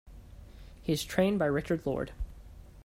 [0.81, 2.11] He is trained by Richard Lord.